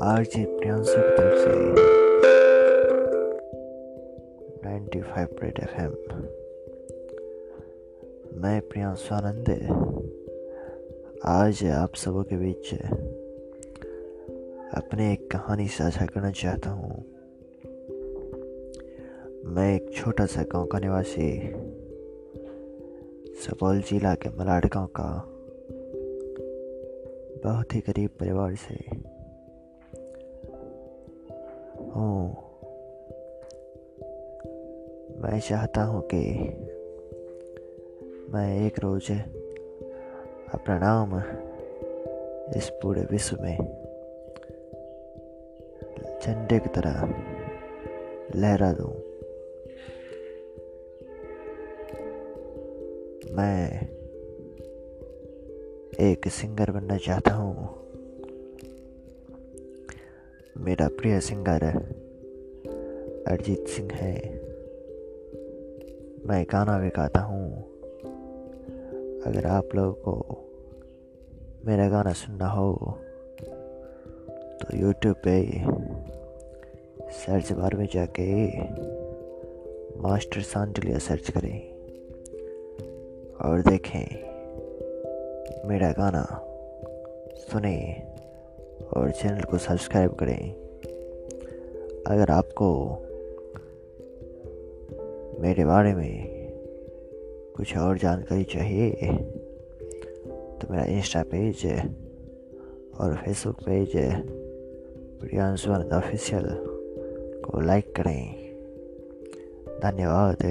[0.00, 1.70] RJ Priyanshu की तरफ़ से
[4.62, 5.78] 95 रेड एफ़
[8.40, 9.50] मैं प्रियांशु आनंद।
[11.24, 12.74] आज आप सबों के बीच
[14.74, 17.04] अपने एक कहानी साझा करना चाहता हूँ।
[19.44, 21.52] मैं एक छोटा सा गाँव का निवासी,
[23.34, 25.34] सुपौल जिला के मलाड गाँव का
[27.48, 28.74] बहुत ही गरीब परिवार से।
[31.84, 32.28] हूँ।
[35.20, 36.18] मैं चाहता हूँ कि
[38.32, 39.10] मैं एक रोज
[40.54, 41.18] अपना नाम
[42.56, 43.56] इस पूरे विश्व में
[46.22, 47.00] झंडे की तरह
[48.36, 48.92] लहरा दूँ।
[53.36, 53.88] मैं
[56.00, 57.54] एक सिंगर बनना चाहता हूँ।
[60.56, 61.64] मेरा प्रिय सिंगर
[63.28, 64.14] अरिजीत सिंह है।
[66.26, 67.62] मैं गाना भी गाता हूँ।
[69.22, 70.44] अगर आप लोगों को
[71.66, 72.98] मेरा गाना सुनना हो
[74.60, 75.42] तो यूट्यूब पे
[77.10, 78.46] सर्च बार में जाके
[80.00, 81.60] मास्टर सांडलिया सर्च करें
[83.44, 84.27] और देखें।
[85.64, 86.22] मेरा गाना
[87.38, 88.02] सुने
[88.96, 90.52] और चैनल को सब्सक्राइब करें।
[92.06, 92.68] अगर आपको
[95.40, 96.38] मेरे बारे में
[97.56, 98.90] कुछ और जानकारी चाहिए
[100.58, 101.66] तो मेरा इंस्टा पेज
[103.00, 103.92] और फेसबुक पेज
[105.20, 106.44] प्रियांशु ऑफिशियल
[107.44, 108.34] को लाइक करें।
[109.82, 110.42] धन्यवाद।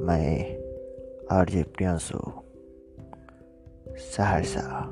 [0.00, 0.58] मैं
[1.32, 2.43] आर जे प्रियांशु।
[3.98, 4.90] सहरसा।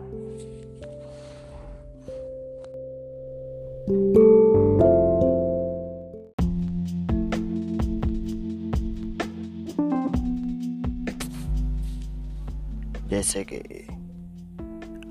[13.09, 13.57] जैसे कि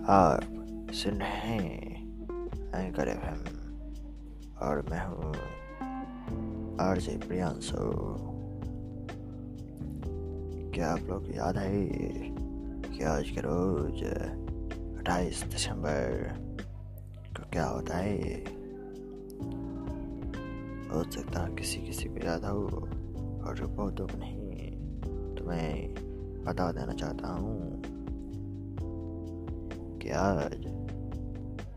[0.10, 0.42] आप
[0.94, 1.98] सुन रहे हैं
[2.76, 3.52] एंकर एफ़
[4.64, 5.34] और मैं हूँ
[6.88, 7.76] आर जे प्रियांशु।
[10.74, 12.51] क्या आप लोग याद है?
[13.02, 14.04] कि आज के रोज
[14.98, 16.34] अट्ठाईस दिसंबर
[17.38, 18.18] को क्या होता है
[20.90, 22.66] हो सकता है किसी किसी को याद हो
[23.48, 24.72] और बहुतों को नहीं।
[25.36, 25.94] तो मैं
[26.44, 27.82] बता देना चाहता हूँ
[30.00, 30.64] कि आज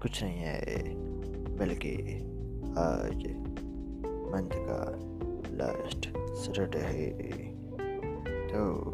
[0.02, 0.60] कुछ नहीं है,
[1.56, 1.96] बल्कि
[2.78, 3.26] आज
[4.34, 4.80] मंथ का
[5.56, 7.10] लास्ट सैटरडे है।
[8.48, 8.92] तो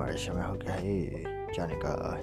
[0.00, 2.16] हमारे समय हो गया है जाने का।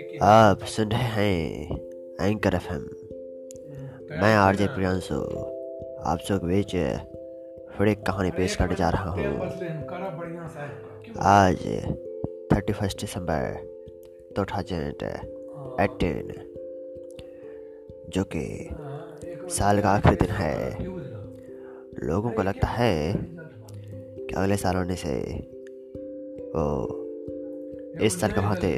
[0.00, 1.76] की आप सुन रहे हैं
[2.20, 5.14] एंकर एफ़ हम्म, मैं आरजे प्रियांशु
[6.06, 6.70] आप सब बीच
[7.78, 9.48] फिर एक कहानी पेश करने जा रहा हूँ।
[11.18, 11.56] आज
[12.52, 13.54] थर्टी फ़र्स्ट दिसंबर
[14.36, 15.35] दो थाउज़ेंड
[15.80, 16.32] एटीन
[18.10, 18.44] जो कि
[19.50, 20.84] साल का आखिरी दिन है।
[22.04, 25.14] लोगों को लगता है कि अगले साल होने से
[26.54, 26.64] वो
[28.00, 28.72] इस साल के भांति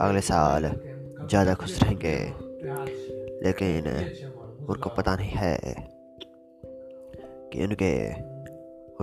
[0.00, 0.70] अगले साल
[1.28, 2.16] ज़्यादा खुश रहेंगे।
[3.44, 3.88] लेकिन
[4.68, 5.56] उनको पता नहीं है
[7.52, 7.94] कि उनके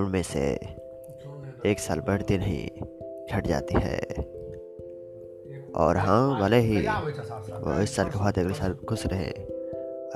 [0.01, 0.45] उनमें से
[1.65, 2.67] एक साल बढ़ती नहीं,
[3.31, 4.34] घट जाती है।
[5.75, 6.81] और हाँ भले ही
[7.59, 9.30] वो इस साल के बाद अगले साल खुश रहे।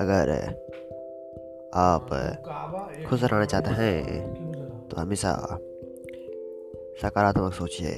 [0.00, 0.30] अगर
[1.74, 2.08] आप
[3.06, 5.32] खुश रहना चाहते हैं तो हमेशा
[7.02, 7.92] सकारात्मक सोचिए।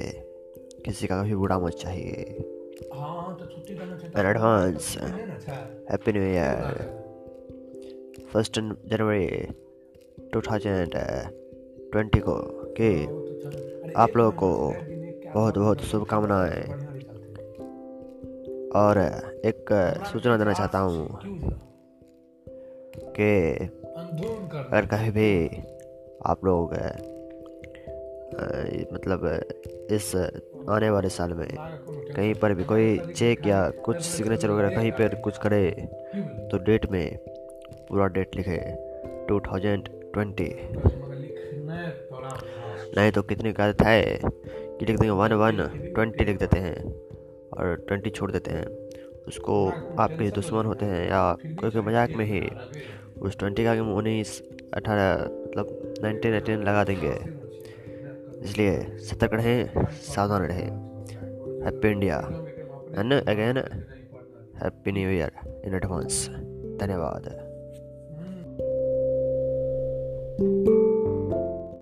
[0.85, 2.13] किसी का कभी बुरा मत चाहिए।
[4.17, 4.97] Advance
[5.91, 6.59] happy new year
[8.33, 9.27] first January
[10.33, 10.95] two thousand
[11.91, 12.35] twenty को
[12.79, 12.89] कि
[13.95, 14.49] आप लोगों को
[15.33, 16.82] बहुत बहुत शुभकामनाएँ।
[18.75, 18.97] और
[19.45, 19.65] एक
[20.05, 21.19] सूचना देना चाहता हूँ
[23.19, 23.53] कि
[24.71, 25.47] अगर कहीं भी
[26.25, 26.73] आप लोग
[28.93, 29.43] मतलब
[29.91, 30.15] इस
[30.69, 31.47] आने वाले साल में
[32.15, 35.71] कहीं पर भी कोई चेक या कुछ सिग्नेचर वगैरह कहीं पर कुछ करे
[36.51, 37.17] तो डेट में
[37.89, 38.59] पूरा डेट लिखे
[39.27, 40.55] टू थाउज़ेंड ट्वेंटी
[42.97, 44.19] नहीं तो कितनी का है
[44.79, 45.09] कि लिख देंगे?
[45.09, 47.02] वन वन ट्वेंटी लिख देते हैं।
[47.53, 48.65] और ट्वेंटी छोड़ देते हैं।
[49.27, 49.55] उसको
[49.99, 51.21] आपके दुश्मन होते हैं या
[51.59, 52.41] कोई कोई मज़ाक में ही
[53.21, 54.41] उस ट्वेंटी का उन्नीस
[54.73, 57.13] अठारह मतलब नाइनटीन एटीन लगा देंगे।
[58.43, 60.69] इसलिए सतर्क रहें सावधान रहें।
[61.65, 62.17] Happy India
[62.97, 63.57] and again
[64.63, 66.27] happy new year in advance
[66.81, 67.31] धन्यवाद।